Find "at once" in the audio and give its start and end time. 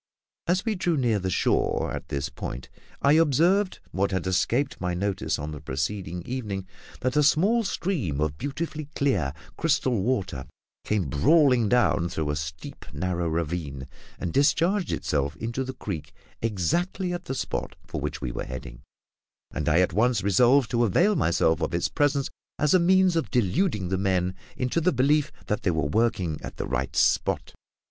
19.81-20.23